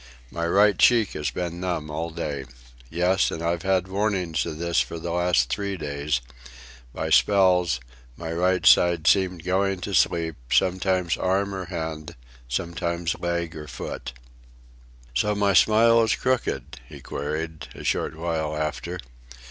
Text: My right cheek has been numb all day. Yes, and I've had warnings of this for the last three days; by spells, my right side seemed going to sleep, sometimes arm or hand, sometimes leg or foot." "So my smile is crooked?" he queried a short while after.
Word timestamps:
My 0.31 0.47
right 0.47 0.79
cheek 0.79 1.09
has 1.13 1.29
been 1.29 1.59
numb 1.59 1.91
all 1.91 2.09
day. 2.09 2.45
Yes, 2.89 3.29
and 3.29 3.43
I've 3.43 3.61
had 3.61 3.87
warnings 3.87 4.47
of 4.47 4.57
this 4.57 4.79
for 4.81 4.97
the 4.97 5.11
last 5.11 5.49
three 5.51 5.77
days; 5.77 6.21
by 6.91 7.11
spells, 7.11 7.79
my 8.17 8.31
right 8.33 8.65
side 8.65 9.05
seemed 9.05 9.43
going 9.43 9.79
to 9.81 9.93
sleep, 9.93 10.37
sometimes 10.51 11.17
arm 11.17 11.53
or 11.53 11.65
hand, 11.65 12.15
sometimes 12.47 13.15
leg 13.19 13.55
or 13.55 13.67
foot." 13.67 14.13
"So 15.13 15.35
my 15.35 15.53
smile 15.53 16.01
is 16.01 16.15
crooked?" 16.15 16.79
he 16.89 16.99
queried 16.99 17.67
a 17.75 17.83
short 17.83 18.15
while 18.15 18.57
after. 18.57 18.97